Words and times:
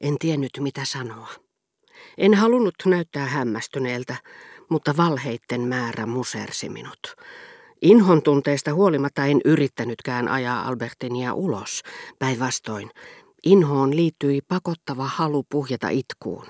En 0.00 0.18
tiennyt 0.18 0.50
mitä 0.60 0.80
sanoa. 0.84 1.28
En 2.18 2.34
halunnut 2.34 2.74
näyttää 2.86 3.26
hämmästyneeltä, 3.26 4.16
mutta 4.68 4.96
valheitten 4.96 5.60
määrä 5.60 6.06
musersi 6.06 6.68
minut. 6.68 7.16
Inhon 7.82 8.22
tunteesta 8.22 8.74
huolimatta 8.74 9.26
en 9.26 9.40
yrittänytkään 9.44 10.28
ajaa 10.28 10.68
Albertinia 10.68 11.34
ulos, 11.34 11.82
päinvastoin. 12.18 12.90
Inhoon 13.44 13.96
liittyi 13.96 14.40
pakottava 14.48 15.04
halu 15.04 15.44
puhjeta 15.50 15.88
itkuun. 15.88 16.46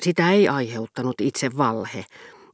Sitä 0.00 0.32
ei 0.32 0.48
aiheuttanut 0.48 1.20
itse 1.20 1.56
valhe, 1.56 2.04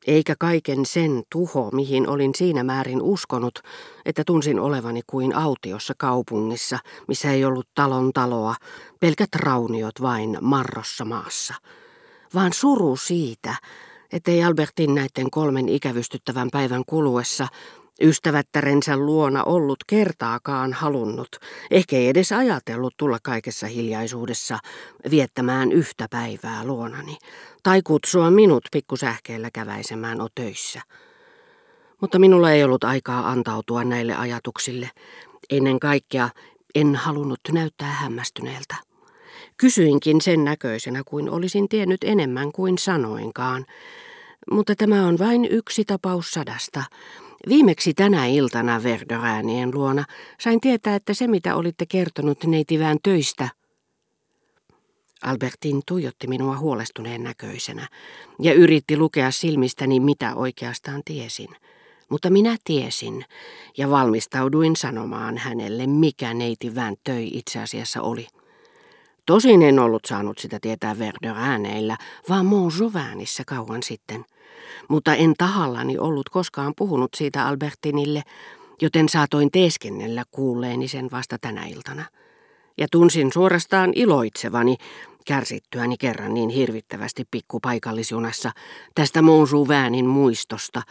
eikä 0.07 0.34
kaiken 0.38 0.86
sen 0.86 1.22
tuho, 1.32 1.70
mihin 1.70 2.09
olin 2.09 2.34
siinä 2.34 2.64
määrin 2.64 3.02
uskonut, 3.02 3.59
että 4.04 4.22
tunsin 4.27 4.61
olevani 4.61 5.00
kuin 5.07 5.36
autiossa 5.36 5.95
kaupungissa, 5.98 6.79
missä 7.09 7.32
ei 7.32 7.45
ollut 7.45 7.68
talon 7.75 8.12
taloa, 8.12 8.54
pelkät 9.00 9.34
rauniot 9.34 10.03
vain 10.03 10.39
marrossa 10.40 11.04
maassa. 11.04 11.54
Vaan 12.35 12.53
suru 12.53 12.96
siitä, 12.96 13.54
ettei 14.13 14.44
Albertin 14.44 14.94
näiden 14.94 15.30
kolmen 15.30 15.68
ikävystyttävän 15.68 16.49
päivän 16.52 16.82
kuluessa 16.86 17.49
Ystävättärensä 18.03 18.96
luona 18.96 19.45
ollut 19.45 19.79
kertaakaan 19.86 20.73
halunnut, 20.73 21.29
ehkä 21.71 21.96
ei 21.96 22.09
edes 22.09 22.32
ajatellut 22.32 22.95
tulla 22.96 23.19
kaikessa 23.22 23.67
hiljaisuudessa 23.67 24.59
viettämään 25.11 25.72
yhtä 25.72 26.07
päivää 26.11 26.64
luonani, 26.64 27.19
tai 27.63 27.82
kutsua 27.82 28.31
minut 28.31 28.64
pikkusähkeellä 28.72 29.50
käväisemään 29.53 30.21
o 30.21 30.29
töissä. 30.35 30.81
Mutta 32.00 32.19
minulla 32.19 32.50
ei 32.50 32.64
ollut 32.64 32.84
aikaa 32.84 33.31
antautua 33.31 33.84
näille 33.84 34.14
ajatuksille. 34.14 34.91
Ennen 35.50 35.81
kaikkea 35.81 36.28
en 36.75 36.94
halunnut 36.94 37.41
näyttää 37.53 37.92
hämmästyneeltä. 37.92 38.75
Kysyinkin 39.56 40.20
sen 40.20 40.44
näköisenä 40.44 41.03
kuin 41.06 41.31
olisin 41.31 41.69
tiennyt 41.69 42.05
enemmän 42.05 42.53
kuin 42.53 42.78
sanoinkaan, 42.78 43.67
mutta 44.50 44.75
tämä 44.75 45.06
on 45.06 45.19
vain 45.19 45.48
yksi 45.50 45.84
tapaus 45.84 46.31
sadasta, 46.31 46.83
Viimeksi 47.48 47.94
tänä 47.94 48.27
iltana 48.27 48.83
Verdoräänien 48.83 49.70
luona 49.75 50.05
sain 50.41 50.61
tietää, 50.61 50.94
että 50.97 51.14
se 51.14 51.27
mitä 51.27 51.56
olitte 51.56 51.86
kertonut 51.86 52.44
neitivään 52.44 52.98
töistä. 53.03 53.48
Albertin 55.22 55.83
tuijotti 55.86 56.27
minua 56.27 56.58
huolestuneen 56.58 57.22
näköisenä 57.22 57.88
ja 58.41 58.53
yritti 58.53 58.97
lukea 58.97 59.30
silmistäni 59.30 60.00
mitä 60.00 60.34
oikeastaan 60.34 61.03
tiesin. 61.05 61.48
Mutta 62.08 62.30
minä 62.30 62.56
tiesin 62.64 63.25
ja 63.78 63.91
valmistauduin 63.91 64.77
sanomaan 64.77 65.38
hänelle, 65.38 65.86
mikä 65.86 66.34
neitivään 66.34 66.94
töi 67.05 67.31
itse 67.33 67.58
asiassa 67.60 68.03
oli. 68.03 68.27
Tosin 69.27 69.62
en 69.62 69.78
ollut 69.78 70.05
saanut 70.05 70.38
sitä 70.38 70.58
tietää 70.60 70.98
Verdörääneillä, 70.98 71.97
vaan 72.28 72.47
Montjouvinissa 72.47 73.42
kauan 73.47 73.83
sitten– 73.83 74.25
mutta 74.88 75.14
en 75.14 75.34
tahallani 75.38 75.98
ollut 75.98 76.28
koskaan 76.28 76.72
puhunut 76.77 77.10
siitä 77.16 77.46
Albertinille, 77.46 78.22
joten 78.82 79.08
saatoin 79.08 79.50
teeskennellä 79.50 80.24
kuulleeni 80.30 80.88
sen 80.88 81.08
vasta 81.12 81.36
tänä 81.41 81.66
iltana. 81.66 82.05
Ja 82.78 82.86
tunsin 82.92 83.32
suorastaan 83.32 83.92
iloitsevani, 83.94 84.77
kärsittyäni 85.27 85.97
kerran 85.97 86.34
niin 86.34 86.48
hirvittävästi 86.48 87.24
pikkupaikallisjunassa, 87.30 88.50
tästä 88.94 89.22
Monsuväänin 89.22 90.06
muistosta, 90.06 90.82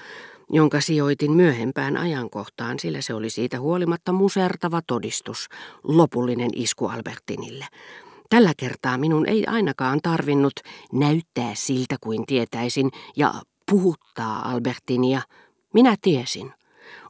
jonka 0.49 0.81
sijoitin 0.81 1.31
myöhempään 1.31 1.97
ajankohtaan, 1.97 2.79
sillä 2.79 3.01
se 3.01 3.13
oli 3.13 3.29
siitä 3.29 3.59
huolimatta 3.59 4.11
musertava 4.11 4.81
todistus, 4.87 5.47
lopullinen 5.83 6.49
isku 6.55 6.87
Albertinille. 6.87 7.65
Tällä 8.29 8.53
kertaa 8.57 8.97
minun 8.97 9.29
ei 9.29 9.45
ainakaan 9.47 9.99
tarvinnut 10.03 10.53
näyttää 10.93 11.51
siltä 11.53 11.95
kuin 12.01 12.25
tietäisin 12.25 12.91
ja 13.15 13.33
puhuttaa 13.71 14.49
Albertinia. 14.51 15.21
Minä 15.73 15.95
tiesin. 16.01 16.53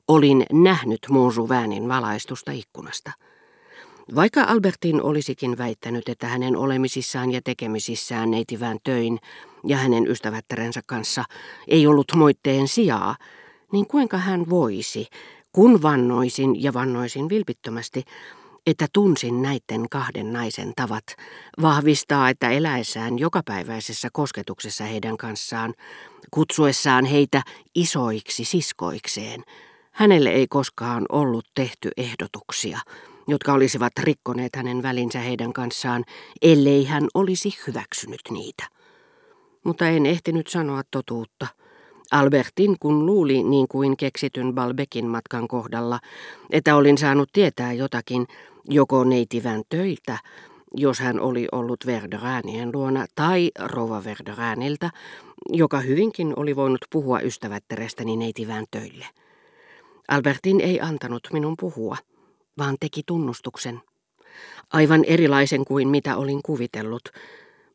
Olin 0.07 0.45
nähnyt 0.51 0.99
Monsuväänin 1.09 1.87
valaistusta 1.87 2.51
ikkunasta. 2.51 3.11
Vaikka 4.15 4.43
Albertin 4.43 5.01
olisikin 5.01 5.57
väittänyt, 5.57 6.09
että 6.09 6.27
hänen 6.27 6.57
olemisissaan 6.57 7.31
ja 7.31 7.41
tekemisissään 7.43 8.31
neitivään 8.31 8.77
töin 8.83 9.19
ja 9.65 9.77
hänen 9.77 10.07
ystävättärensä 10.07 10.81
kanssa 10.85 11.23
ei 11.67 11.87
ollut 11.87 12.11
moitteen 12.15 12.67
sijaa, 12.67 13.15
niin 13.71 13.87
kuinka 13.87 14.17
hän 14.17 14.49
voisi, 14.49 15.07
kun 15.51 15.81
vannoisin 15.81 16.63
ja 16.63 16.73
vannoisin 16.73 17.29
vilpittömästi, 17.29 18.03
että 18.65 18.87
tunsin 18.93 19.41
näiden 19.41 19.89
kahden 19.89 20.33
naisen 20.33 20.73
tavat, 20.75 21.03
vahvistaa, 21.61 22.29
että 22.29 22.49
eläessään 22.49 23.19
jokapäiväisessä 23.19 24.09
kosketuksessa 24.13 24.83
heidän 24.83 25.17
kanssaan, 25.17 25.73
kutsuessaan 26.31 27.05
heitä 27.05 27.41
isoiksi 27.75 28.45
siskoikseen, 28.45 29.43
hänelle 29.91 30.29
ei 30.29 30.47
koskaan 30.47 31.05
ollut 31.09 31.45
tehty 31.55 31.91
ehdotuksia, 31.97 32.79
jotka 33.27 33.53
olisivat 33.53 33.93
rikkoneet 33.99 34.55
hänen 34.55 34.83
välinsä 34.83 35.19
heidän 35.19 35.53
kanssaan, 35.53 36.03
ellei 36.41 36.85
hän 36.85 37.07
olisi 37.13 37.57
hyväksynyt 37.67 38.21
niitä. 38.29 38.63
Mutta 39.63 39.87
en 39.89 40.05
ehtinyt 40.05 40.47
sanoa 40.47 40.81
totuutta– 40.91 41.47
Albertin, 42.11 42.75
kun 42.79 43.05
luuli 43.05 43.43
niin 43.43 43.67
kuin 43.67 43.97
keksityn 43.97 44.53
Balbekin 44.53 45.07
matkan 45.07 45.47
kohdalla, 45.47 45.99
että 46.49 46.75
olin 46.75 46.97
saanut 46.97 47.29
tietää 47.33 47.73
jotakin, 47.73 48.27
joko 48.69 49.03
neitivän 49.03 49.61
töiltä, 49.69 50.17
jos 50.73 50.99
hän 50.99 51.19
oli 51.19 51.47
ollut 51.51 51.85
Verderäänien 51.85 52.69
luona, 52.73 53.05
tai 53.15 53.51
Rova 53.59 54.03
Verderääniltä, 54.03 54.89
joka 55.49 55.79
hyvinkin 55.79 56.33
oli 56.35 56.55
voinut 56.55 56.85
puhua 56.89 57.19
ystävättärestäni 57.19 58.17
neitivään 58.17 58.65
töille. 58.71 59.05
Albertin 60.07 60.61
ei 60.61 60.81
antanut 60.81 61.27
minun 61.33 61.55
puhua, 61.59 61.97
vaan 62.57 62.75
teki 62.79 63.03
tunnustuksen. 63.05 63.81
Aivan 64.73 65.03
erilaisen 65.05 65.65
kuin 65.65 65.87
mitä 65.87 66.17
olin 66.17 66.43
kuvitellut, 66.43 67.09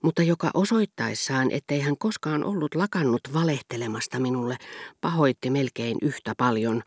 mutta 0.02 0.22
joka 0.22 0.50
osoittaessaan, 0.54 1.50
ettei 1.50 1.80
hän 1.80 1.98
koskaan 1.98 2.44
ollut 2.44 2.74
lakannut 2.74 3.20
valehtelemasta 3.34 4.20
minulle, 4.20 4.56
pahoitti 5.00 5.50
melkein 5.50 5.98
yhtä 6.02 6.34
paljon, 6.38 6.82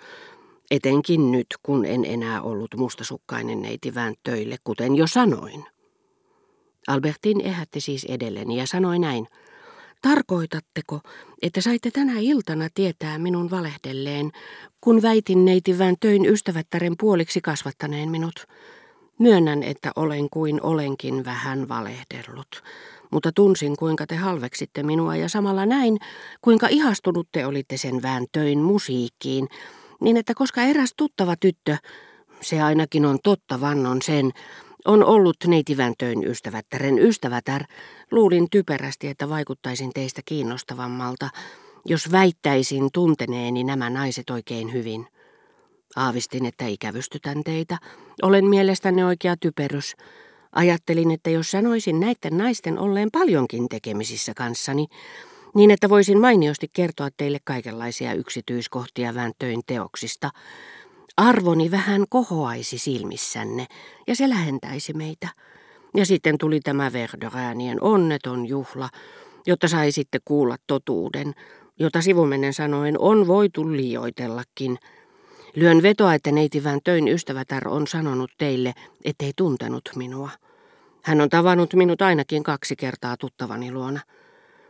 etenkin 0.71 1.31
nyt, 1.31 1.47
kun 1.63 1.85
en 1.85 2.05
enää 2.05 2.41
ollut 2.41 2.75
mustasukkainen 2.75 3.61
neiti 3.61 3.93
töille, 4.23 4.55
kuten 4.63 4.95
jo 4.95 5.07
sanoin. 5.07 5.65
Albertin 6.87 7.41
ehätti 7.41 7.81
siis 7.81 8.05
edelleni 8.05 8.57
ja 8.57 8.67
sanoi 8.67 8.99
näin. 8.99 9.27
Tarkoitatteko, 10.01 10.99
että 11.41 11.61
saitte 11.61 11.91
tänä 11.91 12.19
iltana 12.19 12.67
tietää 12.73 13.19
minun 13.19 13.51
valehdelleen, 13.51 14.31
kun 14.81 15.01
väitin 15.01 15.45
neiti 15.45 15.75
töin 15.99 16.25
ystävättären 16.25 16.95
puoliksi 16.99 17.41
kasvattaneen 17.41 18.09
minut? 18.11 18.47
Myönnän, 19.19 19.63
että 19.63 19.91
olen 19.95 20.29
kuin 20.29 20.61
olenkin 20.61 21.25
vähän 21.25 21.67
valehdellut, 21.67 22.63
mutta 23.13 23.31
tunsin 23.35 23.75
kuinka 23.77 24.07
te 24.07 24.15
halveksitte 24.15 24.83
minua 24.83 25.15
ja 25.15 25.29
samalla 25.29 25.65
näin, 25.65 25.97
kuinka 26.41 26.67
ihastunut 26.69 27.27
te 27.31 27.45
olitte 27.45 27.77
sen 27.77 28.01
vääntöin 28.01 28.59
musiikkiin, 28.59 29.47
niin 30.01 30.17
että 30.17 30.33
koska 30.33 30.61
eräs 30.61 30.93
tuttava 30.97 31.35
tyttö, 31.39 31.77
se 32.41 32.61
ainakin 32.61 33.05
on 33.05 33.19
totta 33.23 33.61
vannon 33.61 34.01
sen, 34.01 34.31
on 34.85 35.03
ollut 35.05 35.35
neitiväntöin 35.47 36.27
ystävättären 36.27 36.99
ystävätär, 36.99 37.63
luulin 38.11 38.47
typerästi, 38.51 39.07
että 39.07 39.29
vaikuttaisin 39.29 39.91
teistä 39.93 40.21
kiinnostavammalta, 40.25 41.29
jos 41.85 42.11
väittäisin 42.11 42.89
tunteneeni 42.93 43.63
nämä 43.63 43.89
naiset 43.89 44.29
oikein 44.29 44.73
hyvin. 44.73 45.07
Aavistin, 45.95 46.45
että 46.45 46.67
ikävystytän 46.67 47.43
teitä. 47.43 47.77
Olen 48.21 48.45
mielestäni 48.45 49.03
oikea 49.03 49.35
typerys. 49.37 49.95
Ajattelin, 50.53 51.11
että 51.11 51.29
jos 51.29 51.51
sanoisin 51.51 51.99
näiden 51.99 52.37
naisten 52.37 52.79
olleen 52.79 53.09
paljonkin 53.11 53.69
tekemisissä 53.69 54.33
kanssani, 54.33 54.87
niin 55.55 55.71
että 55.71 55.89
voisin 55.89 56.19
mainiosti 56.19 56.69
kertoa 56.73 57.09
teille 57.17 57.39
kaikenlaisia 57.43 58.13
yksityiskohtia 58.13 59.15
vääntöin 59.15 59.61
teoksista, 59.67 60.29
arvoni 61.17 61.71
vähän 61.71 62.05
kohoaisi 62.09 62.77
silmissänne 62.77 63.65
ja 64.07 64.15
se 64.15 64.29
lähentäisi 64.29 64.93
meitä. 64.93 65.27
Ja 65.95 66.05
sitten 66.05 66.37
tuli 66.37 66.59
tämä 66.59 66.93
Verdoräänien 66.93 67.81
onneton 67.81 68.45
juhla, 68.45 68.89
jotta 69.45 69.67
saisitte 69.67 70.19
kuulla 70.25 70.55
totuuden, 70.67 71.33
jota 71.79 72.01
sivumennen 72.01 72.53
sanoen 72.53 72.99
on 72.99 73.27
voitu 73.27 73.71
liioitellakin. 73.71 74.77
Lyön 75.55 75.83
vetoa, 75.83 76.13
että 76.13 76.31
neitivän 76.31 76.79
töin 76.83 77.07
ystävätär 77.07 77.67
on 77.67 77.87
sanonut 77.87 78.31
teille, 78.37 78.73
ettei 79.05 79.31
tuntenut 79.35 79.89
minua. 79.95 80.29
Hän 81.03 81.21
on 81.21 81.29
tavannut 81.29 81.73
minut 81.73 82.01
ainakin 82.01 82.43
kaksi 82.43 82.75
kertaa 82.75 83.17
tuttavani 83.17 83.71
luona. 83.71 83.99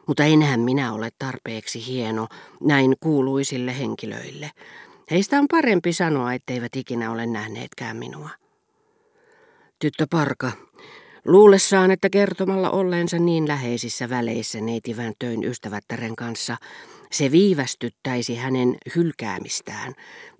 Mutta 0.07 0.23
enhän 0.23 0.59
minä 0.59 0.93
ole 0.93 1.09
tarpeeksi 1.19 1.87
hieno 1.87 2.27
näin 2.61 2.95
kuuluisille 2.99 3.79
henkilöille. 3.79 4.51
Heistä 5.11 5.39
on 5.39 5.47
parempi 5.51 5.93
sanoa, 5.93 6.33
etteivät 6.33 6.75
ikinä 6.75 7.11
ole 7.11 7.25
nähneetkään 7.25 7.97
minua. 7.97 8.29
Tyttö 9.79 10.07
Parka, 10.11 10.51
Luulessaan, 11.25 11.91
että 11.91 12.09
kertomalla 12.09 12.69
olleensa 12.69 13.19
niin 13.19 13.47
läheisissä 13.47 14.09
väleissä 14.09 14.61
neitivän 14.61 15.13
töin 15.19 15.43
ystävättären 15.43 16.15
kanssa, 16.15 16.57
se 17.13 17.31
viivästyttäisi 17.31 18.35
hänen 18.35 18.77
hylkäämistään, 18.95 19.93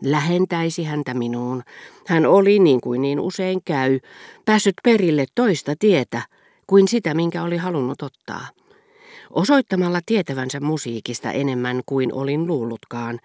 lähentäisi 0.03 0.83
häntä 0.83 1.13
minuun. 1.13 1.63
Hän 2.07 2.25
oli, 2.25 2.59
niin 2.59 2.81
kuin 2.81 3.01
niin 3.01 3.19
usein 3.19 3.61
käy, 3.65 3.99
päässyt 4.45 4.73
perille 4.83 5.25
toista 5.35 5.73
tietä 5.79 6.21
kuin 6.67 6.87
sitä, 6.87 7.13
minkä 7.13 7.43
oli 7.43 7.57
halunnut 7.57 8.01
ottaa. 8.01 8.47
Osoittamalla 9.29 9.99
tietävänsä 10.05 10.59
musiikista 10.59 11.31
enemmän 11.31 11.81
kuin 11.85 12.13
olin 12.13 12.47
luullutkaan, 12.47 13.19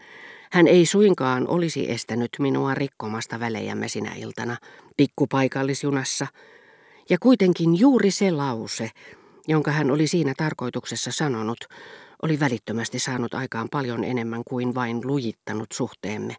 hän 0.52 0.66
ei 0.66 0.86
suinkaan 0.86 1.48
olisi 1.48 1.90
estänyt 1.90 2.30
minua 2.38 2.74
rikkomasta 2.74 3.40
välejämme 3.40 3.88
sinä 3.88 4.14
iltana, 4.16 4.56
pikkupaikallisjunassa, 4.96 6.26
ja 7.10 7.18
kuitenkin 7.20 7.78
juuri 7.80 8.10
se 8.10 8.30
lause, 8.30 8.90
jonka 9.48 9.70
hän 9.70 9.90
oli 9.90 10.06
siinä 10.06 10.34
tarkoituksessa 10.36 11.12
sanonut, 11.12 11.58
oli 12.22 12.40
välittömästi 12.40 12.98
saanut 12.98 13.34
aikaan 13.34 13.68
paljon 13.70 14.04
enemmän 14.04 14.42
kuin 14.44 14.74
vain 14.74 15.00
lujittanut 15.04 15.72
suhteemme. 15.72 16.36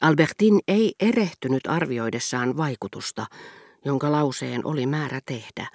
Albertin 0.00 0.60
ei 0.68 0.94
erehtynyt 1.00 1.66
arvioidessaan 1.66 2.56
vaikutusta, 2.56 3.26
jonka 3.84 4.12
lauseen 4.12 4.66
oli 4.66 4.86
määrä 4.86 5.20
tehdä, 5.26 5.68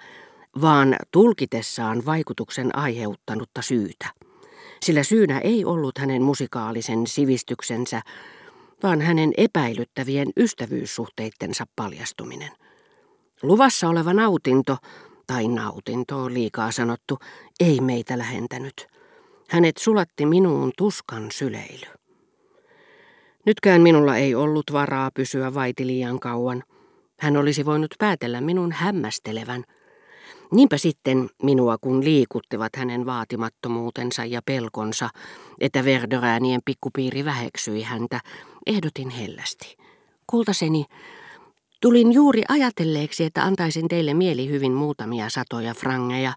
vaan 0.60 0.96
tulkitessaan 1.10 2.06
vaikutuksen 2.06 2.76
aiheuttanutta 2.76 3.62
syytä. 3.62 4.06
Sillä 4.82 5.02
syynä 5.02 5.38
ei 5.38 5.64
ollut 5.64 5.98
hänen 5.98 6.22
musikaalisen 6.22 7.06
sivistyksensä, 7.06 8.02
vaan 8.82 9.00
hänen 9.00 9.32
epäilyttävien 9.36 10.28
ystävyyssuhteittensa 10.36 11.66
paljastuminen. 11.76 12.50
Luvassa 13.42 13.88
oleva 13.88 14.12
nautinto, 14.12 14.76
tai 15.26 15.48
nautinto 15.48 16.18
on 16.18 16.34
liikaa 16.34 16.72
sanottu, 16.72 17.18
ei 17.60 17.80
meitä 17.80 18.18
lähentänyt. 18.18 18.91
Hänet 19.52 19.76
sulatti 19.76 20.26
minuun 20.26 20.72
tuskan 20.78 21.26
syleily. 21.32 21.86
Nytkään 23.46 23.80
minulla 23.82 24.16
ei 24.16 24.34
ollut 24.34 24.64
varaa 24.72 25.10
pysyä 25.14 25.54
vaiti 25.54 25.86
liian 25.86 26.20
kauan. 26.20 26.62
Hän 27.20 27.36
olisi 27.36 27.64
voinut 27.64 27.94
päätellä 27.98 28.40
minun 28.40 28.72
hämmästelevän. 28.72 29.64
Niinpä 30.52 30.76
sitten 30.76 31.30
minua 31.42 31.76
kun 31.80 32.04
liikuttivat 32.04 32.76
hänen 32.76 33.06
vaatimattomuutensa 33.06 34.24
ja 34.24 34.40
pelkonsa, 34.46 35.08
että 35.60 35.84
Verderäänien 35.84 36.60
pikkupiiri 36.64 37.24
väheksyi 37.24 37.82
häntä, 37.82 38.20
ehdotin 38.66 39.10
hellästi. 39.10 39.76
Kultaseni, 40.26 40.84
tulin 41.80 42.12
juuri 42.12 42.42
ajatelleeksi, 42.48 43.24
että 43.24 43.42
antaisin 43.42 43.88
teille 43.88 44.14
mielihyvin 44.14 44.72
muutamia 44.72 45.28
satoja 45.28 45.74
frangeja, 45.74 46.32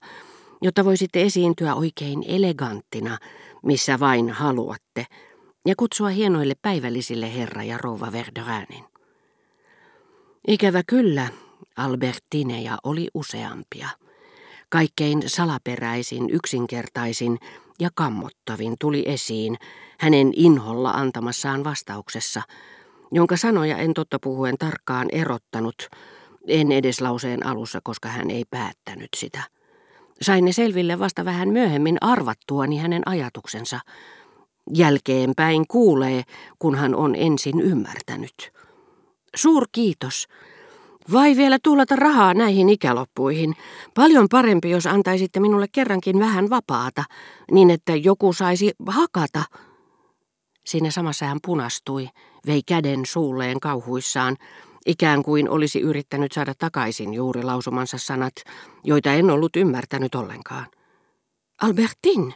jotta 0.61 0.85
voisitte 0.85 1.21
esiintyä 1.21 1.75
oikein 1.75 2.23
eleganttina, 2.27 3.17
missä 3.63 3.99
vain 3.99 4.29
haluatte, 4.29 5.05
ja 5.65 5.75
kutsua 5.77 6.09
hienoille 6.09 6.53
päivällisille 6.61 7.35
herra 7.35 7.63
ja 7.63 7.77
rouva 7.77 8.11
Verderäänin. 8.11 8.83
Ikävä 10.47 10.83
kyllä, 10.87 11.27
Albertineja 11.77 12.77
oli 12.83 13.07
useampia. 13.13 13.89
Kaikkein 14.69 15.23
salaperäisin, 15.27 16.29
yksinkertaisin 16.29 17.37
ja 17.79 17.89
kammottavin 17.95 18.75
tuli 18.79 19.03
esiin 19.07 19.57
hänen 19.99 20.31
inholla 20.35 20.91
antamassaan 20.91 21.63
vastauksessa, 21.63 22.41
jonka 23.11 23.37
sanoja 23.37 23.77
en 23.77 23.93
totta 23.93 24.19
puhuen 24.19 24.57
tarkkaan 24.57 25.07
erottanut, 25.11 25.89
en 26.47 26.71
edes 26.71 27.01
lauseen 27.01 27.45
alussa, 27.45 27.79
koska 27.83 28.09
hän 28.09 28.31
ei 28.31 28.45
päättänyt 28.49 29.09
sitä. 29.17 29.43
Sain 30.21 30.45
ne 30.45 30.51
selville 30.51 30.99
vasta 30.99 31.25
vähän 31.25 31.49
myöhemmin 31.49 31.97
arvattuani 32.01 32.77
hänen 32.77 33.01
ajatuksensa. 33.05 33.79
Jälkeenpäin 34.73 35.65
kuulee, 35.67 36.23
kun 36.59 36.75
hän 36.75 36.95
on 36.95 37.15
ensin 37.15 37.61
ymmärtänyt. 37.61 38.51
Suur 39.35 39.67
kiitos. 39.71 40.27
Vai 41.11 41.37
vielä 41.37 41.57
tuulata 41.63 41.95
rahaa 41.95 42.33
näihin 42.33 42.69
ikäloppuihin. 42.69 43.53
Paljon 43.93 44.27
parempi, 44.31 44.69
jos 44.69 44.87
antaisitte 44.87 45.39
minulle 45.39 45.65
kerrankin 45.71 46.19
vähän 46.19 46.49
vapaata, 46.49 47.03
niin 47.51 47.69
että 47.69 47.95
joku 47.95 48.33
saisi 48.33 48.73
hakata. 48.87 49.43
Siinä 50.65 50.91
samassa 50.91 51.25
hän 51.25 51.37
punastui, 51.45 52.09
vei 52.47 52.61
käden 52.65 53.05
suulleen 53.05 53.59
kauhuissaan, 53.59 54.37
ikään 54.85 55.23
kuin 55.23 55.49
olisi 55.49 55.81
yrittänyt 55.81 56.31
saada 56.31 56.53
takaisin 56.57 57.13
juuri 57.13 57.43
lausumansa 57.43 57.97
sanat, 57.97 58.33
joita 58.83 59.13
en 59.13 59.31
ollut 59.31 59.55
ymmärtänyt 59.55 60.15
ollenkaan. 60.15 60.65
Albertin, 61.61 62.33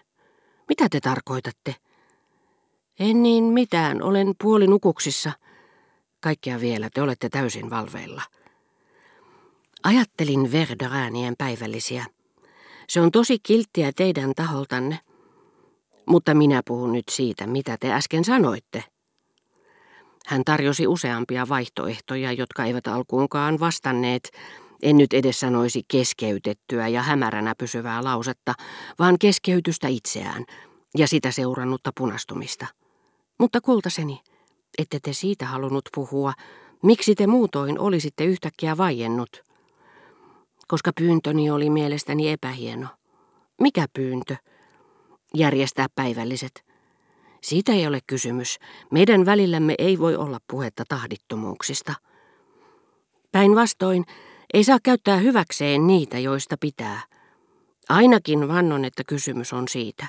mitä 0.70 0.88
te 0.92 1.00
tarkoitatte? 1.00 1.76
En 3.00 3.24
niin 3.24 3.44
mitään, 3.44 4.02
olen 4.02 4.34
puolinukuksissa. 4.44 5.32
Kaikkea 6.20 6.60
vielä, 6.60 6.90
te 6.94 7.02
olette 7.02 7.30
täysin 7.30 7.70
valveilla. 7.70 8.22
Ajattelin 9.84 10.52
Verderäänien 10.52 11.36
päivällisiä. 11.38 12.06
Se 12.90 13.02
on 13.02 13.12
tosi 13.12 13.40
kilttiä 13.44 13.92
teidän 13.96 14.34
taholtanne. 14.36 15.00
Mutta 16.06 16.34
minä 16.34 16.62
puhun 16.68 16.92
nyt 16.92 17.10
siitä, 17.10 17.48
mitä 17.48 17.78
te 17.80 17.94
äsken 17.94 18.26
sanoitte. 18.26 18.84
Hän 20.30 20.42
tarjosi 20.46 20.88
useampia 20.88 21.50
vaihtoehtoja, 21.50 22.32
jotka 22.32 22.66
eivät 22.66 22.88
alkuunkaan 22.88 23.60
vastanneet, 23.60 24.32
en 24.82 24.98
nyt 24.98 25.14
edes 25.14 25.40
sanoisi 25.40 25.82
keskeytettyä 25.88 26.88
ja 26.88 27.02
hämäränä 27.04 27.54
pysyvää 27.58 28.04
lausetta, 28.04 28.54
vaan 29.00 29.16
keskeytystä 29.20 29.88
itseään 29.88 30.46
ja 30.98 31.08
sitä 31.08 31.32
seurannutta 31.32 31.92
punastumista. 31.98 32.68
Mutta 33.40 33.62
kultaseni, 33.62 34.22
ette 34.78 35.00
te 35.04 35.14
siitä 35.14 35.46
halunnut 35.46 35.90
puhua, 35.96 36.34
miksi 36.84 37.16
te 37.16 37.28
muutoin 37.28 37.80
olisitte 37.80 38.26
yhtäkkiä 38.26 38.78
vaiennut? 38.78 39.44
Koska 40.68 40.92
pyyntöni 41.00 41.50
oli 41.50 41.70
mielestäni 41.70 42.30
epähieno. 42.30 42.88
Mikä 43.62 43.86
pyyntö? 43.94 44.36
Järjestää 45.34 45.88
päivälliset. 45.96 46.69
Siitä 47.42 47.72
ei 47.72 47.88
ole 47.88 48.00
kysymys. 48.08 48.60
Meidän 48.92 49.26
välillämme 49.26 49.76
ei 49.78 50.00
voi 50.00 50.16
olla 50.16 50.40
puhetta 50.48 50.84
tahdittomuuksista. 50.90 51.94
Päinvastoin 53.32 54.06
ei 54.54 54.64
saa 54.64 54.80
käyttää 54.84 55.18
hyväkseen 55.18 55.88
niitä, 55.88 56.20
joista 56.20 56.58
pitää. 56.58 57.02
Ainakin 57.90 58.48
vannon, 58.48 58.86
että 58.86 59.04
kysymys 59.08 59.54
on 59.54 59.68
siitä. 59.68 60.06